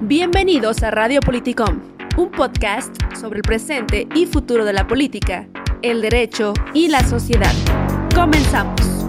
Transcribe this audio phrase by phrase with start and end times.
[0.00, 1.80] Bienvenidos a Radio Politicom,
[2.16, 5.48] un podcast sobre el presente y futuro de la política,
[5.82, 7.52] el derecho y la sociedad.
[8.14, 9.01] Comenzamos.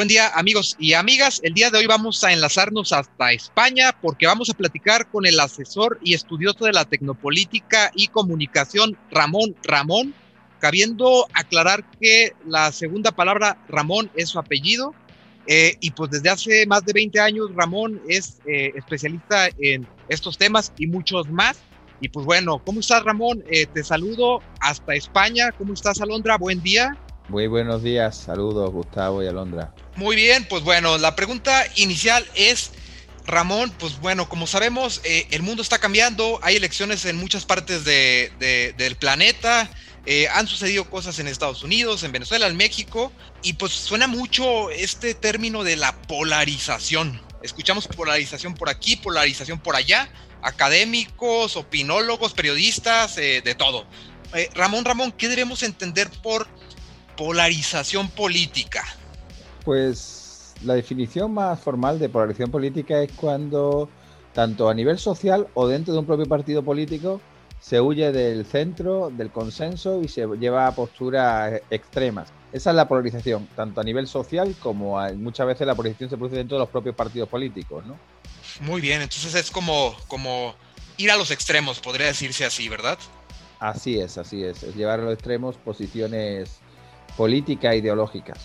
[0.00, 1.42] Buen día amigos y amigas.
[1.44, 5.38] El día de hoy vamos a enlazarnos hasta España porque vamos a platicar con el
[5.38, 10.14] asesor y estudioso de la tecnopolítica y comunicación, Ramón Ramón,
[10.58, 14.94] cabiendo aclarar que la segunda palabra Ramón es su apellido.
[15.46, 20.38] Eh, y pues desde hace más de 20 años Ramón es eh, especialista en estos
[20.38, 21.58] temas y muchos más.
[22.00, 23.44] Y pues bueno, ¿cómo estás Ramón?
[23.50, 25.52] Eh, te saludo hasta España.
[25.52, 26.38] ¿Cómo estás Alondra?
[26.38, 26.96] Buen día.
[27.30, 29.72] Muy buenos días, saludos Gustavo y Alondra.
[29.94, 32.72] Muy bien, pues bueno, la pregunta inicial es,
[33.24, 37.84] Ramón, pues bueno, como sabemos, eh, el mundo está cambiando, hay elecciones en muchas partes
[37.84, 39.70] del planeta,
[40.06, 43.12] eh, han sucedido cosas en Estados Unidos, en Venezuela, en México,
[43.44, 47.22] y pues suena mucho este término de la polarización.
[47.44, 50.08] Escuchamos polarización por aquí, polarización por allá,
[50.42, 53.86] académicos, opinólogos, periodistas, eh, de todo.
[54.54, 56.48] Ramón, Ramón, ¿qué debemos entender por
[57.20, 58.82] polarización política?
[59.62, 63.90] Pues la definición más formal de polarización política es cuando,
[64.32, 67.20] tanto a nivel social o dentro de un propio partido político,
[67.60, 72.32] se huye del centro, del consenso y se lleva a posturas extremas.
[72.54, 76.36] Esa es la polarización, tanto a nivel social como muchas veces la polarización se produce
[76.36, 77.98] dentro de los propios partidos políticos, ¿no?
[78.60, 80.54] Muy bien, entonces es como, como
[80.96, 82.98] ir a los extremos, podría decirse así, ¿verdad?
[83.58, 86.59] Así es, así es, es llevar a los extremos posiciones
[87.20, 88.38] políticas ideológicas.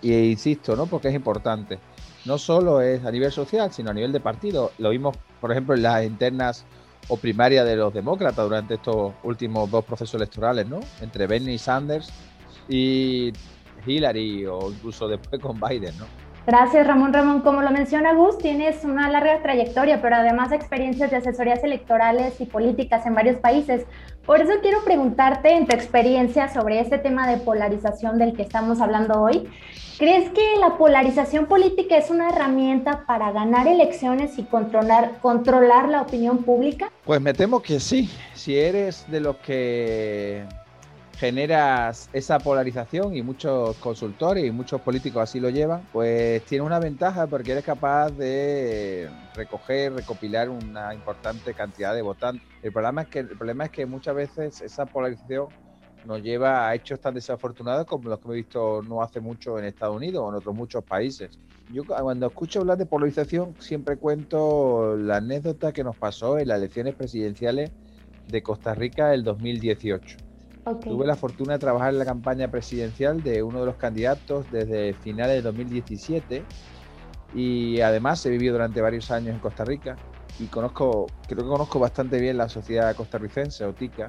[0.00, 0.86] Y insisto, ¿no?
[0.86, 1.80] Porque es importante.
[2.26, 4.70] No solo es a nivel social, sino a nivel de partido.
[4.78, 6.64] Lo vimos, por ejemplo, en las internas
[7.08, 10.78] o primarias de los demócratas durante estos últimos dos procesos electorales, ¿no?
[11.00, 12.12] Entre Bernie Sanders
[12.68, 13.32] y
[13.84, 16.06] Hillary o incluso después con Biden, ¿no?
[16.46, 17.12] Gracias, Ramón.
[17.12, 22.40] Ramón, como lo menciona Gus, tienes una larga trayectoria, pero además experiencias de asesorías electorales
[22.40, 23.84] y políticas en varios países.
[24.24, 28.80] Por eso quiero preguntarte en tu experiencia sobre este tema de polarización del que estamos
[28.80, 29.48] hablando hoy.
[29.98, 36.00] ¿Crees que la polarización política es una herramienta para ganar elecciones y controlar, controlar la
[36.00, 36.90] opinión pública?
[37.04, 38.08] Pues me temo que sí.
[38.32, 40.44] Si eres de los que
[41.20, 46.78] generas esa polarización y muchos consultores y muchos políticos así lo llevan, pues tiene una
[46.78, 52.42] ventaja porque eres capaz de recoger, recopilar una importante cantidad de votantes.
[52.62, 55.48] El problema es que, el problema es que muchas veces esa polarización
[56.06, 59.66] nos lleva a hechos tan desafortunados como los que hemos visto no hace mucho en
[59.66, 61.38] Estados Unidos o en otros muchos países.
[61.70, 66.56] Yo cuando escucho hablar de polarización siempre cuento la anécdota que nos pasó en las
[66.56, 67.70] elecciones presidenciales
[68.26, 70.29] de Costa Rica el 2018
[70.82, 74.94] Tuve la fortuna de trabajar en la campaña presidencial de uno de los candidatos desde
[74.94, 76.44] finales de 2017
[77.34, 79.96] y además he vivido durante varios años en Costa Rica
[80.38, 84.06] y conozco, creo que conozco bastante bien la sociedad costarricense o TICA,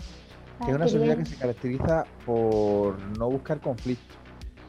[0.64, 4.18] que es una sociedad que se caracteriza por no buscar conflictos.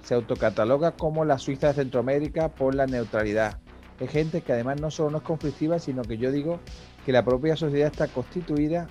[0.03, 3.59] Se autocataloga como la Suiza de Centroamérica por la neutralidad.
[4.01, 6.59] Es gente que además no solo no es conflictiva, sino que yo digo
[7.07, 8.89] que la propia sociedad está constituida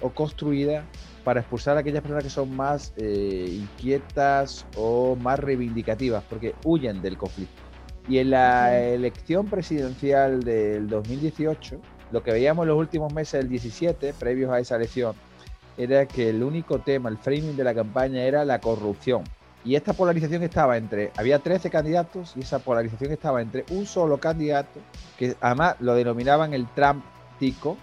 [0.00, 0.84] o construida
[1.24, 7.02] para expulsar a aquellas personas que son más eh, inquietas o más reivindicativas, porque huyen
[7.02, 7.62] del conflicto.
[8.08, 11.80] Y en la elección presidencial del 2018,
[12.10, 15.14] lo que veíamos en los últimos meses del 17, previos a esa elección,
[15.76, 19.22] era que el único tema, el framing de la campaña era la corrupción.
[19.64, 24.18] Y esta polarización estaba entre, había 13 candidatos y esa polarización estaba entre un solo
[24.18, 24.80] candidato,
[25.18, 27.04] que además lo denominaban el Trump
[27.38, 27.76] tico,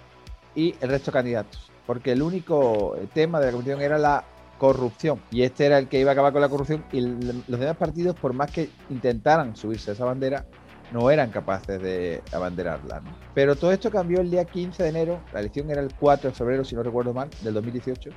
[0.56, 4.24] y el resto de candidatos porque el único eh, tema de la comisión era la
[4.60, 7.78] corrupción y este era el que iba a acabar con la corrupción y los demás
[7.78, 10.46] partidos por más que intentaran subirse a esa bandera
[10.92, 13.02] no eran capaces de abanderarla.
[13.34, 16.36] Pero todo esto cambió el día 15 de enero, la elección era el 4 de
[16.36, 18.10] febrero si no recuerdo mal, del 2018.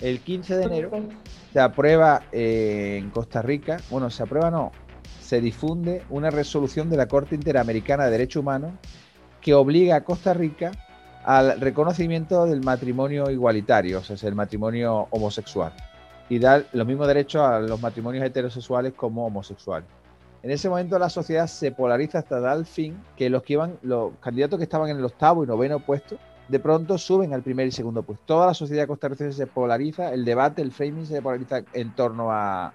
[0.00, 0.90] El 15 de enero
[1.52, 4.72] se aprueba eh, en Costa Rica, bueno, se aprueba no,
[5.20, 8.72] se difunde una resolución de la Corte Interamericana de Derechos Humanos
[9.40, 10.72] que obliga a Costa Rica
[11.28, 15.74] al reconocimiento del matrimonio igualitario, o sea, es el matrimonio homosexual,
[16.30, 19.86] y dar los mismos derechos a los matrimonios heterosexuales como homosexuales.
[20.42, 24.12] En ese momento la sociedad se polariza hasta dar fin que los que iban, los
[24.20, 26.16] candidatos que estaban en el octavo y noveno puesto,
[26.48, 28.24] de pronto suben al primer y segundo puesto.
[28.24, 32.72] Toda la sociedad costarricense se polariza, el debate, el framing se polariza en torno a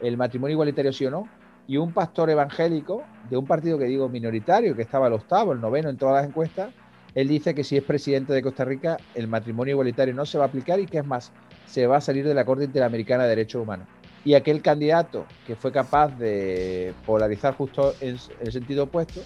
[0.00, 1.28] el matrimonio igualitario sí o no,
[1.68, 5.60] y un pastor evangélico de un partido que digo minoritario, que estaba el octavo, el
[5.60, 6.74] noveno en todas las encuestas,
[7.14, 10.44] él dice que si es presidente de Costa Rica, el matrimonio igualitario no se va
[10.44, 11.30] a aplicar y que es más,
[11.66, 13.86] se va a salir de la Corte Interamericana de Derechos Humanos.
[14.24, 19.20] Y aquel candidato que fue capaz de polarizar justo en, el sentido opuesto,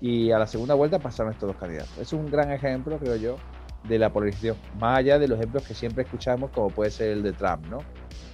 [0.00, 1.96] y a la segunda vuelta pasaron estos dos candidatos.
[1.98, 3.36] Es un gran ejemplo, creo yo,
[3.86, 7.22] de la polarización, más allá de los ejemplos que siempre escuchamos, como puede ser el
[7.22, 7.78] de Trump, ¿no?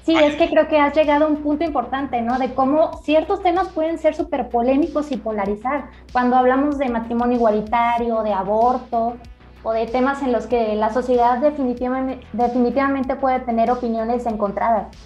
[0.06, 2.38] Sí, es que creo que has llegado a un punto importante, ¿no?
[2.38, 5.90] De cómo ciertos temas pueden ser súper polémicos y polarizar.
[6.12, 9.16] Cuando hablamos de matrimonio igualitario, de aborto,
[9.64, 14.96] o de temas en los que la sociedad definitivamente, definitivamente puede tener opiniones encontradas.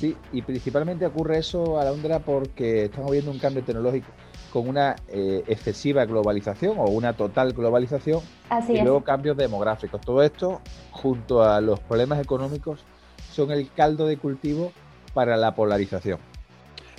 [0.00, 4.08] Sí, y principalmente ocurre eso, a la Alondra, porque estamos viendo un cambio tecnológico
[4.52, 8.20] con una eh, excesiva globalización o una total globalización
[8.68, 10.00] y luego cambios demográficos.
[10.00, 10.60] Todo esto,
[10.90, 12.84] junto a los problemas económicos,
[13.32, 14.72] son el caldo de cultivo
[15.14, 16.18] para la polarización.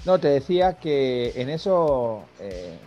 [0.05, 2.77] No, te decía que en esos eh,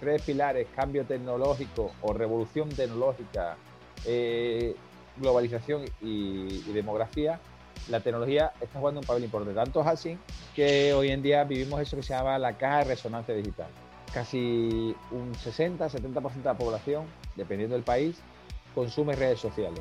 [0.00, 3.56] tres pilares, cambio tecnológico o revolución tecnológica,
[4.04, 4.76] eh,
[5.16, 7.40] globalización y, demografía,
[7.88, 9.54] la tecnología está jugando un papel importante.
[9.54, 10.18] Tanto es así
[10.54, 13.68] que hoy en día vivimos eso que se llama la caja de resonancia digital.
[14.12, 17.06] Casi un 60-70% de la población,
[17.36, 18.20] dependiendo del país,
[18.74, 19.80] consume redes sociales.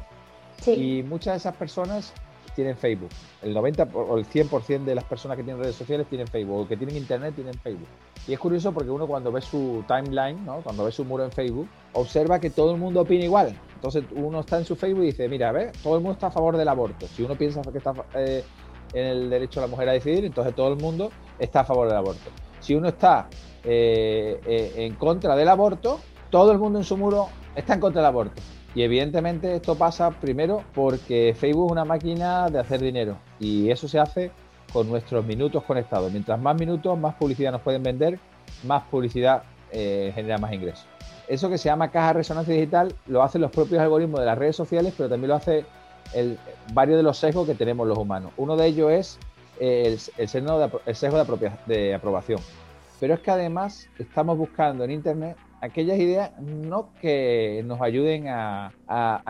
[0.66, 2.14] Y muchas de esas personas
[2.56, 3.10] tienen Facebook.
[3.42, 6.68] El 90 o el 100% de las personas que tienen redes sociales tienen Facebook, o
[6.68, 7.88] que tienen internet tienen Facebook.
[8.28, 10.62] Y es curioso porque uno cuando ve su timeline, ¿no?
[10.62, 13.56] cuando ve su muro en Facebook, observa que todo el mundo opina igual.
[13.76, 16.32] Entonces uno está en su Facebook y dice, mira, a todo el mundo está a
[16.32, 17.08] favor del aborto.
[17.08, 18.44] Si uno piensa que está eh,
[18.94, 21.88] en el derecho de la mujer a decidir, entonces todo el mundo está a favor
[21.88, 22.32] del aborto.
[22.60, 23.28] Si uno está
[23.64, 26.00] eh, eh, en contra del aborto,
[26.30, 28.42] todo el mundo en su muro está en contra del aborto.
[28.76, 33.88] Y evidentemente esto pasa primero porque Facebook es una máquina de hacer dinero y eso
[33.88, 34.32] se hace
[34.72, 36.12] con nuestros minutos conectados.
[36.12, 38.20] Mientras más minutos, más publicidad nos pueden vender,
[38.64, 40.86] más publicidad eh, genera más ingresos.
[41.28, 44.38] Eso que se llama caja de resonancia digital lo hacen los propios algoritmos de las
[44.38, 45.66] redes sociales, pero también lo hace
[46.14, 46.38] el,
[46.74, 48.32] varios de los sesgos que tenemos los humanos.
[48.38, 49.20] Uno de ellos es
[49.60, 51.24] el, sesgo, de, el sesgo
[51.68, 52.40] de aprobación.
[53.00, 58.74] Pero es que además estamos buscando en Internet aquellas ideas no que nos ayuden a,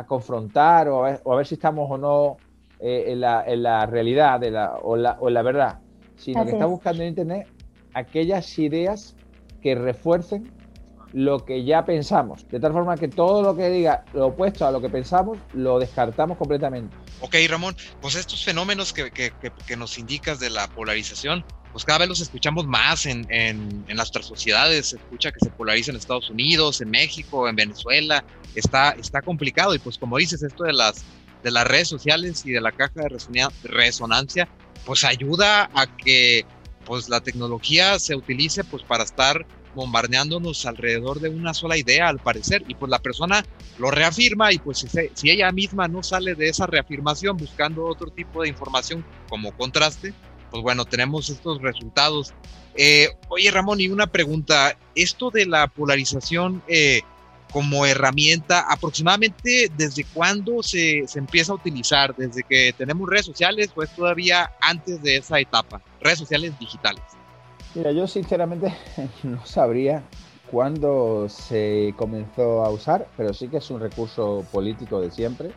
[0.07, 2.37] confrontar o a, ver, si estamos o no
[2.79, 5.79] eh, en, la, realidad de la, o, la, o, la, verdad,
[6.15, 7.47] sino que está buscando en Internet
[7.93, 9.15] aquellas ideas
[9.61, 10.51] que refuercen
[11.13, 14.71] lo que ya pensamos, de tal forma que todo lo que diga lo opuesto a
[14.71, 16.97] lo que pensamos lo descartamos completamente.
[17.21, 19.31] Ok, Ramón, pues estos fenómenos que, que,
[19.67, 23.95] que nos indicas de la polarización, pues cada vez los escuchamos más en, en, en
[23.97, 28.23] nuestras sociedades, se escucha que se polariza en Estados Unidos, en México, en Venezuela,
[28.53, 29.73] está, está complicado.
[29.73, 31.03] Y pues como dices, esto de las,
[31.41, 34.47] de las redes sociales y de la caja de resonancia,
[34.85, 36.45] pues ayuda a que
[36.85, 39.43] pues la tecnología se utilice pues para estar
[39.73, 42.63] bombardeándonos alrededor de una sola idea al parecer.
[42.67, 43.43] Y pues la persona
[43.79, 48.11] lo reafirma y pues si, si ella misma no sale de esa reafirmación buscando otro
[48.11, 50.13] tipo de información como contraste,
[50.53, 52.31] pues bueno, tenemos estos resultados.
[52.75, 57.01] Eh, oye, Ramón, y una pregunta, esto de la polarización eh,
[57.51, 63.71] como herramienta, aproximadamente desde cuándo se, se, empieza a utilizar, desde que tenemos redes sociales
[63.75, 67.01] o es todavía antes de esa etapa, redes sociales digitales.
[67.73, 68.71] Mira, yo sinceramente
[69.23, 70.03] no sabría
[70.51, 75.49] cuándo se comenzó a usar, pero sí que es un recurso político de siempre.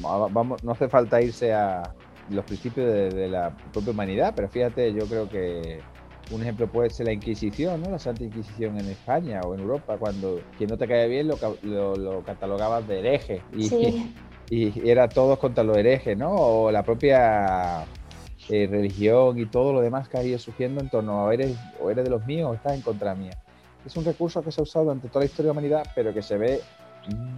[0.00, 1.94] Vamos, no hace falta irse a,
[2.30, 5.80] los principios de, la propia humanidad, pero fíjate, yo creo que
[6.30, 7.90] un ejemplo puede ser la Inquisición, ¿no?
[7.90, 11.96] La Santa Inquisición en España o en Europa, cuando quien no te cae bien lo,
[11.96, 14.08] lo, catalogabas de hereje y,
[14.48, 16.32] y, era todos contra los herejes, ¿no?
[16.32, 17.84] O la propia
[18.50, 21.90] eh, religión y todo lo demás que ha ido surgiendo en torno a eres, o
[21.90, 23.38] eres de los míos o estás en contra mía.
[23.86, 26.12] Es un recurso que se ha usado durante toda la historia de la humanidad, pero
[26.12, 26.60] que se ve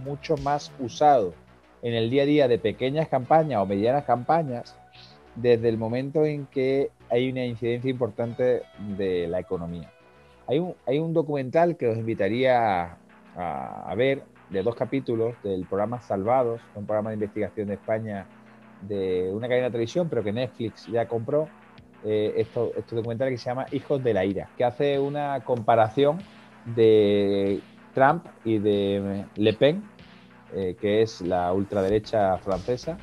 [0.03, 1.33] mucho más usado
[1.81, 4.75] en el día a día de pequeñas campañas o medianas campañas
[5.37, 8.63] desde el momento en que hay una incidencia importante
[8.97, 9.91] de la economía.
[10.47, 12.97] Hay un, hay un documental que os invitaría
[13.35, 18.25] a, ver de dos capítulos del programa Salvados, un programa de investigación de España
[18.81, 21.47] de una cadena de televisión, pero que Netflix ya compró.
[22.05, 26.19] Eh, esto, este documental que se llama Hijos de la Ira, que hace una comparación
[26.75, 27.59] de
[27.93, 29.83] Trump y de Le Pen
[30.55, 32.97] eh, que es la ultraderecha francesa,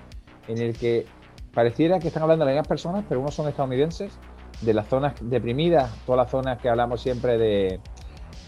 [0.48, 1.04] en el que
[1.54, 4.18] pareciera que están hablando de las mismas personas, pero unos son estadounidenses,
[4.60, 7.80] de las zonas deprimidas, todas las zonas que hablamos siempre de,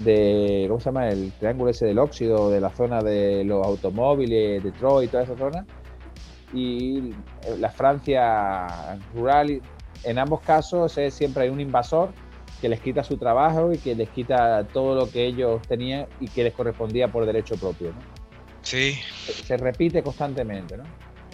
[0.01, 1.09] de ¿cómo se llama?
[1.09, 5.67] El triángulo ese del óxido, de la zona de los automóviles, Detroit, toda esa zona,
[6.53, 7.13] y
[7.59, 9.61] la Francia rural,
[10.05, 12.11] en ambos casos es, siempre hay un invasor
[12.61, 16.29] que les quita su trabajo y que les quita todo lo que ellos tenían y
[16.29, 17.89] que les correspondía por derecho propio.
[17.89, 17.99] ¿no?
[18.63, 18.95] Sí.
[19.45, 20.85] Se repite constantemente, ¿no?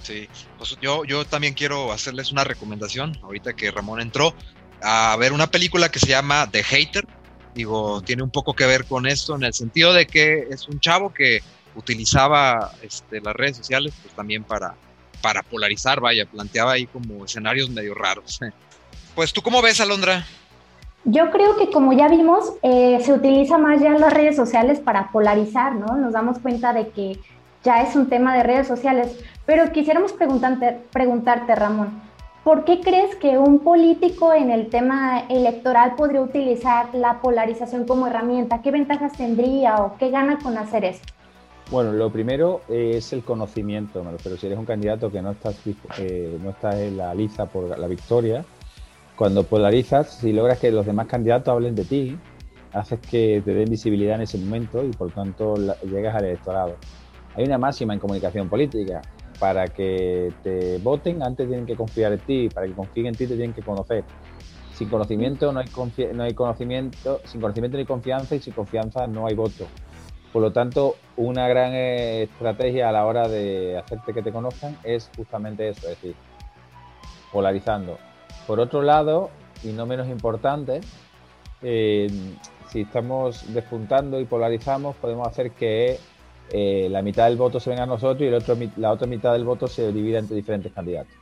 [0.03, 0.29] Sí,
[0.59, 4.35] pues yo, también quiero hacerles una recomendación, ahorita que Ramón entró,
[4.83, 7.07] a ver una película que se llama The Hater.
[7.55, 10.81] Digo, tiene un poco que ver con esto en el sentido de que es un
[10.81, 11.43] chavo que
[11.75, 14.75] utilizaba este, las redes sociales pues también para,
[15.21, 18.41] para polarizar, vaya, planteaba ahí como escenarios medio raros.
[19.15, 20.25] Pues tú cómo ves, Alondra?
[21.05, 25.13] Yo creo que como ya vimos, eh, se utiliza más ya las redes sociales para
[25.13, 25.97] polarizar, ¿no?
[25.97, 27.19] Nos damos cuenta de que
[27.65, 32.01] ya es un tema de redes sociales, pero quisiéramos preguntarte, preguntarte, Ramón,
[32.45, 38.07] ¿por qué crees que un político en el tema electoral podría utilizar la polarización como
[38.07, 38.63] herramienta?
[38.63, 41.03] ¿Qué ventajas tendría o qué gana con hacer eso?
[41.71, 45.57] Bueno, lo primero es el conocimiento, pero si eres un candidato que no estás,
[45.99, 48.45] eh, no estás en la liza por la victoria,
[49.17, 52.19] cuando polarizas, si logras que los demás candidatos hablen de ti,
[52.73, 55.55] haces que te den visibilidad en ese momento y por tanto
[55.85, 56.77] llegas al electorado.
[57.35, 59.03] Hay una máxima en comunicación política.
[59.39, 62.49] Para que te voten, antes tienen que confiar en ti.
[62.49, 64.05] Para que confíen en ti, te tienen que conocer.
[64.75, 65.67] Sin conocimiento no hay,
[66.15, 69.67] no hay conocimiento, sin conocimiento no hay confianza y sin confianza no hay voto.
[70.33, 74.79] Por lo tanto, una gran eh, estrategia a la hora de hacerte que te conozcan
[74.83, 76.15] es justamente eso, es decir,
[77.31, 77.99] polarizando.
[78.47, 79.31] Por otro lado,
[79.63, 80.81] y no menos importante,
[81.61, 82.09] eh,
[82.69, 85.99] si estamos despuntando y polarizamos, podemos hacer que
[86.51, 89.33] eh, la mitad del voto se venga a nosotros y el otro, la otra mitad
[89.33, 91.13] del voto se divida entre diferentes candidatos.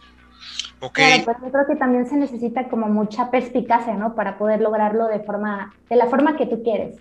[0.81, 1.23] Okay.
[1.23, 4.15] Claro, pero yo creo que también se necesita como mucha perspicacia, ¿no?
[4.15, 6.99] Para poder lograrlo de forma, de la forma que tú quieres.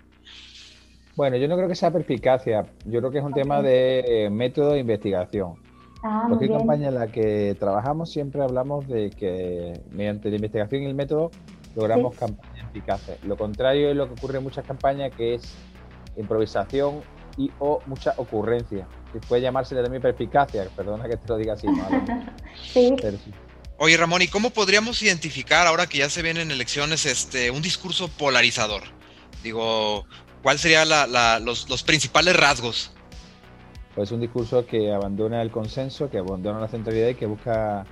[1.16, 2.66] Bueno, yo no creo que sea perspicacia.
[2.86, 5.56] Yo creo que es un tema de método de investigación.
[6.02, 10.84] Ah, Porque en campaña en la que trabajamos siempre hablamos de que mediante la investigación
[10.84, 11.30] y el método
[11.76, 13.22] logramos campañas eficaces.
[13.26, 15.58] Lo contrario es lo que ocurre en muchas campañas, que es
[16.16, 17.02] improvisación
[17.40, 18.88] y o mucha ocurrencia.
[19.12, 21.68] Que puede llamarse también perspicacia, perdona que te lo diga así.
[22.74, 22.96] sí.
[23.78, 28.10] Oye Ramón, ¿y cómo podríamos identificar ahora que ya se vienen elecciones este un discurso
[28.10, 28.84] polarizador?
[29.42, 30.06] Digo,
[30.44, 30.90] ¿cuáles serían
[31.46, 32.92] los, los principales rasgos?
[33.96, 37.86] Pues un discurso que abandona el consenso, que abandona la centralidad y que busca,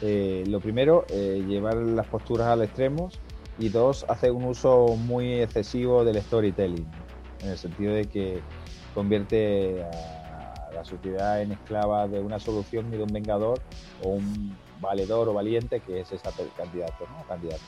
[0.00, 3.10] eh, lo primero, eh, llevar las posturas al extremo
[3.58, 6.86] y dos, hace un uso muy excesivo del storytelling,
[7.42, 8.40] en el sentido de que
[8.94, 13.60] convierte a la sociedad en esclava de una solución y de un vengador
[14.02, 16.22] o un valedor o valiente que es ese
[16.56, 17.26] candidato, ¿no?
[17.26, 17.62] candidato.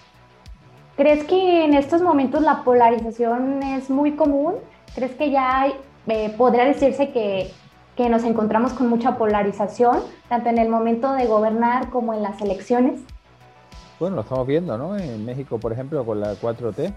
[0.97, 4.55] ¿Crees que en estos momentos la polarización es muy común?
[4.95, 5.67] ¿Crees que ya
[6.07, 7.51] eh, podría decirse que
[7.97, 12.41] que nos encontramos con mucha polarización, tanto en el momento de gobernar como en las
[12.43, 13.01] elecciones?
[13.99, 14.97] Bueno, lo estamos viendo, ¿no?
[14.99, 16.95] En México, por ejemplo, con la 4T,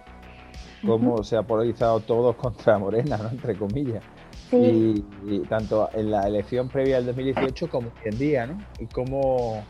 [0.85, 3.29] cómo se ha polarizado todos contra Morena, ¿no?
[3.29, 4.03] Entre comillas.
[4.49, 5.03] Sí.
[5.27, 8.57] Y, tanto en la elección previa del 2018 como hoy en día, ¿no?
[8.79, 9.63] Y cómo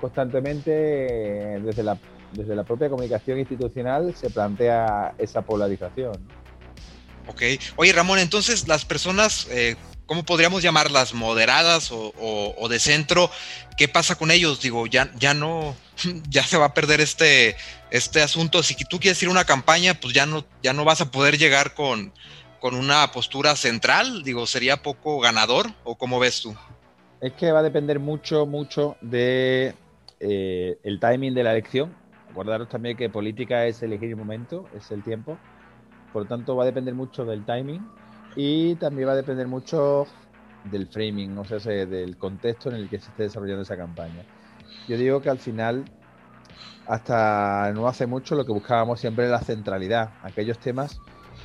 [0.00, 1.98] constantemente desde la,
[2.32, 6.12] desde la propia comunicación institucional se plantea esa polarización.
[7.28, 7.42] Ok.
[7.76, 9.76] Oye, Ramón, entonces las personas eh,
[10.10, 11.14] ¿cómo podríamos llamarlas?
[11.14, 13.30] ¿Moderadas o, de centro?
[13.76, 14.60] ¿Qué pasa con ellos?
[14.60, 15.76] Digo, ya, ya no,
[16.28, 17.54] ya se va a perder este,
[17.92, 18.64] este asunto.
[18.64, 21.38] Si tú quieres ir a una campaña, pues ya no, ya no vas a poder
[21.38, 22.12] llegar con,
[22.58, 24.24] con una postura central.
[24.24, 26.56] Digo, ¿sería poco ganador o cómo ves tú?
[27.20, 29.76] Es que va a depender mucho, mucho de
[30.18, 31.94] eh, el timing de la elección.
[32.32, 35.38] Acordaros también que política es elegir el momento, es el tiempo.
[36.12, 37.80] Por lo tanto, va a depender mucho del timing
[38.36, 40.06] y también va a depender mucho
[40.64, 44.24] del framing, o sea, del contexto en el que se esté desarrollando esa campaña.
[44.88, 45.84] Yo digo que al final,
[46.86, 51.00] hasta no hace mucho, lo que buscábamos siempre es la centralidad, aquellos temas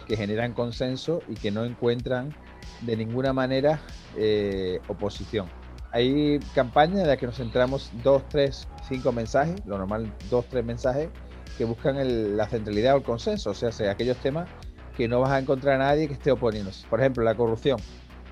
[0.08, 2.36] que generan consenso y que no encuentran
[2.82, 3.80] de ninguna manera
[4.18, 5.48] eh, oposición.
[5.92, 10.66] Hay campañas en las que nos centramos dos, tres, cinco mensajes, lo normal dos, tres
[10.66, 11.10] mensajes
[11.58, 14.50] que buscan la centralidad o el consenso, o sea, aquellos temas
[14.96, 16.88] que no vas a encontrar a nadie que esté oponiéndose.
[16.88, 17.80] Por ejemplo, la corrupción.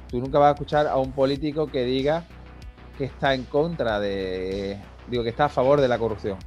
[0.10, 2.25] Tú nunca vas a escuchar a un político que diga
[2.98, 6.38] que está en contra de, digo, que está a favor de la corrupción,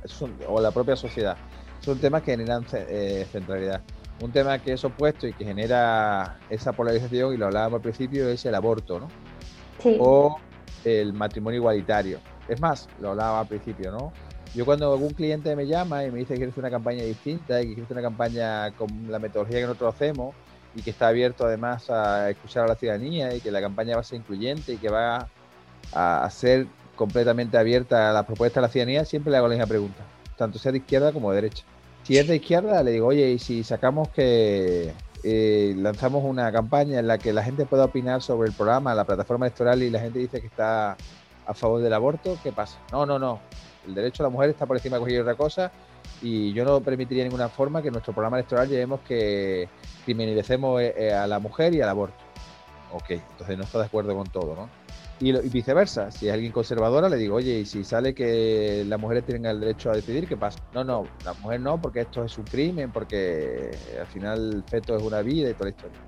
[0.48, 1.36] o la propia sociedad.
[1.80, 3.82] Son temas que generan eh, centralidad.
[4.22, 8.28] Un tema que es opuesto y que genera esa polarización, y lo hablábamos al principio,
[8.28, 9.08] es el aborto, ¿no?
[9.82, 9.96] Sí.
[10.00, 10.38] O
[10.84, 12.20] el matrimonio igualitario.
[12.48, 14.12] Es más, lo hablaba al principio, ¿no?
[14.54, 17.60] Yo cuando algún cliente me llama y me dice que quiere hacer una campaña distinta
[17.60, 20.34] y que quiere hacer una campaña con la metodología que nosotros hacemos
[20.74, 24.02] y que está abierto además a escuchar a la ciudadanía y que la campaña va
[24.02, 25.28] a ser incluyente y que va
[25.92, 29.66] a, ser completamente abierta a las propuestas de la ciudadanía, siempre le hago la misma
[29.66, 30.02] pregunta,
[30.36, 31.64] tanto sea de izquierda como de derecha.
[32.02, 34.92] Si es de izquierda, le digo, oye, y si sacamos que
[35.24, 39.04] eh, lanzamos una campaña en la que la gente pueda opinar sobre el programa, la
[39.04, 40.96] plataforma electoral y la gente dice que está
[41.46, 42.78] a favor del aborto, ¿qué pasa?
[42.92, 43.40] No, no, no.
[43.86, 45.70] El derecho a la mujer está por encima de cualquier otra cosa
[46.22, 49.68] y yo no permitiría de ninguna forma que en nuestro programa electoral llevemos que
[50.04, 52.16] criminalicemos eh, eh, a la mujer y al aborto.
[52.92, 54.68] Ok, entonces no está de acuerdo con todo, ¿no?
[55.18, 59.24] Y, viceversa, si es alguien conservadora, le digo, oye, y si sale que las mujeres
[59.24, 60.58] tienen el derecho a decidir, ¿qué pasa?
[60.74, 64.94] No, no, la mujer no, porque esto es un crimen, porque al final el feto
[64.94, 65.98] es una vida y toda la historia.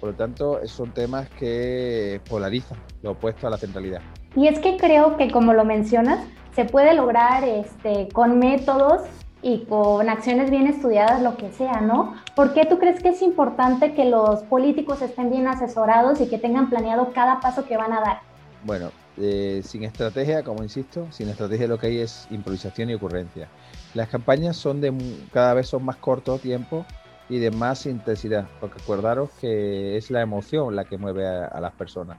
[0.00, 4.00] Por lo tanto, son temas que polarizan lo opuesto a la centralidad.
[4.36, 6.20] Y es que creo que, como lo mencionas,
[6.54, 9.02] se puede lograr este, con métodos
[9.42, 12.14] y con acciones bien estudiadas, lo que sea, ¿no?
[12.34, 16.38] ¿Por qué tú crees que es importante que los políticos estén bien asesorados y que
[16.38, 18.20] tengan planeado cada paso que van a dar?
[18.64, 23.48] Bueno, eh, sin estrategia, como insisto, sin estrategia lo que hay es improvisación y ocurrencia.
[23.92, 24.92] Las campañas son de
[25.32, 26.86] cada vez son más corto tiempo
[27.28, 31.72] y de más intensidad, porque acordaros que es la emoción la que mueve a, las
[31.72, 32.18] personas.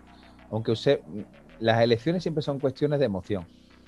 [0.52, 1.02] Aunque usted,
[1.60, 3.46] las elecciones siempre son cuestiones de emoción.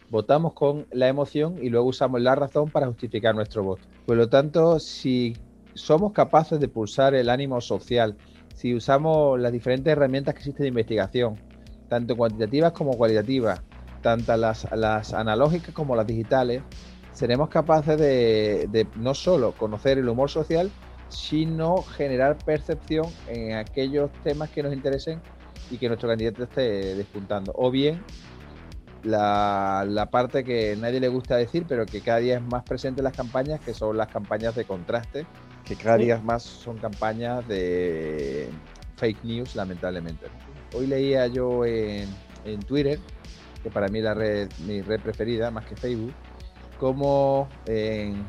[0.09, 3.83] Votamos con la emoción y luego usamos la razón para justificar nuestro voto.
[4.05, 5.35] Por lo tanto, si
[5.73, 8.15] somos capaces de pulsar el ánimo social,
[8.55, 11.35] si usamos las diferentes herramientas que existen de investigación,
[11.89, 13.61] tanto cuantitativas como cualitativas,
[14.01, 14.65] tanto las,
[15.13, 16.63] analógicas como las digitales,
[17.11, 20.71] seremos capaces de, no solo conocer el humor social,
[21.09, 25.21] sino generar percepción en aquellos temas que nos interesen
[25.69, 27.53] y que nuestro candidato esté despuntando.
[27.55, 28.01] O bien
[29.03, 33.01] la, la, parte que nadie le gusta decir, pero que cada día es más presente
[33.01, 35.25] en las campañas, que son las campañas de contraste,
[35.65, 38.49] que cada día más son campañas de
[38.95, 40.27] fake news, lamentablemente.
[40.73, 42.07] Hoy leía yo en,
[42.65, 42.99] Twitter,
[43.61, 46.13] que para mí es la red, mi red preferida, más que Facebook,
[46.79, 48.25] como en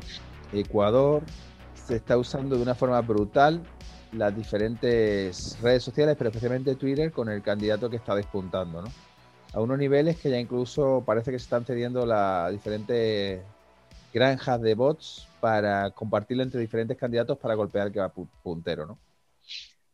[0.53, 1.23] Ecuador
[1.73, 3.63] se está usando de una forma brutal
[4.11, 8.91] las diferentes redes sociales, pero especialmente Twitter, con el candidato que está despuntando, ¿no?
[9.53, 13.41] A unos niveles que ya incluso parece que se están cediendo las diferentes
[14.13, 18.13] granjas de bots para compartirlo entre diferentes candidatos para golpear al que va
[18.43, 18.99] puntero, ¿no?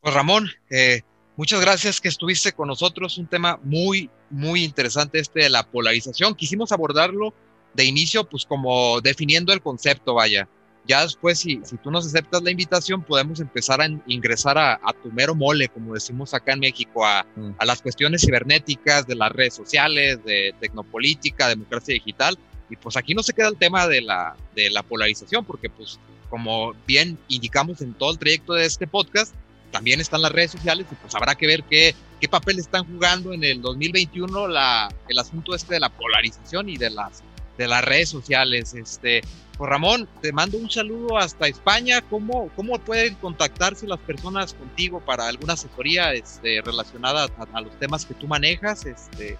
[0.01, 1.01] Pues Ramón, eh,
[1.37, 3.17] Muchas gracias que estuviste con nosotros.
[3.17, 6.33] Un tema muy, muy interesante este de la polarización.
[6.33, 7.33] Quisimos abordarlo
[7.73, 10.47] de inicio, pues como definiendo el concepto, vaya.
[10.87, 15.11] Ya después, si, si tú nos aceptas la invitación, podemos empezar a ingresar a, tu
[15.11, 17.55] mero mole, como decimos acá en México, a, mm.
[17.57, 22.37] a, las cuestiones cibernéticas, de las redes sociales, de tecnopolítica, democracia digital.
[22.69, 25.99] Y pues aquí no se queda el tema de la, de la polarización, porque pues
[26.29, 29.33] como bien indicamos en todo el trayecto de este podcast,
[29.71, 33.33] también están las redes sociales y pues habrá que ver qué, qué papel están jugando
[33.33, 37.23] en el 2021 la, el asunto este de la polarización y de las,
[37.57, 38.73] de las redes sociales.
[38.73, 39.21] Este,
[39.57, 42.01] pues Ramón, te mando un saludo hasta España.
[42.09, 48.05] ¿Cómo, cómo pueden contactarse las personas contigo para alguna asesoría este, relacionada a, los temas
[48.05, 48.85] que tú manejas?
[48.85, 49.37] Este,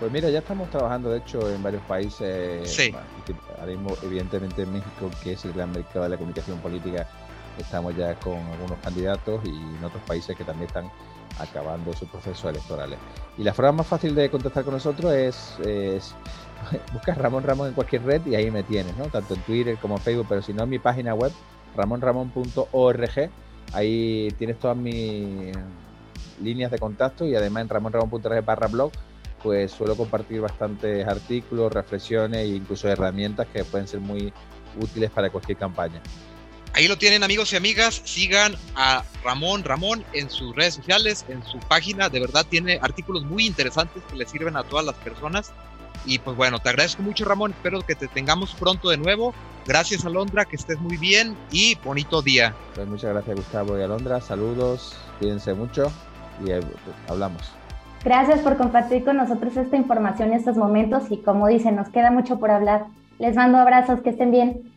[0.00, 2.70] pues mira, ya estamos trabajando, de hecho, en varios países.
[2.70, 2.92] Sí.
[4.02, 7.06] evidentemente en México, que es el gran mercado de la comunicación política,
[7.58, 10.90] Estamos ya con algunos candidatos y en otros países que también están
[11.38, 12.98] acabando sus procesos electorales.
[13.38, 16.14] Y la forma más fácil de contactar con nosotros es, es
[16.92, 19.06] buscar Ramón Ramón en cualquier red y ahí me tienes, ¿no?
[19.06, 21.32] Tanto en Twitter como en Facebook, pero si no en mi página web,
[21.76, 23.30] ramonramon.org,
[23.72, 25.56] ahí tienes todas mis
[26.40, 28.92] líneas de contacto y además en ramonramon.org barra blog,
[29.42, 34.32] pues suelo compartir bastantes artículos, reflexiones e incluso herramientas que pueden ser muy
[34.80, 36.00] útiles para cualquier campaña.
[36.72, 41.42] Ahí lo tienen amigos y amigas, sigan a Ramón Ramón en sus redes sociales, en
[41.42, 45.52] su página, de verdad tiene artículos muy interesantes que le sirven a todas las personas.
[46.06, 49.34] Y pues bueno, te agradezco mucho Ramón, espero que te tengamos pronto de nuevo.
[49.66, 52.54] Gracias Alondra, que estés muy bien y bonito día.
[52.74, 55.92] Pues muchas gracias Gustavo y Alondra, saludos, cuídense mucho
[56.44, 56.60] y eh,
[57.08, 57.52] hablamos.
[58.04, 62.12] Gracias por compartir con nosotros esta información en estos momentos y como dicen, nos queda
[62.12, 62.86] mucho por hablar.
[63.18, 64.75] Les mando abrazos, que estén bien.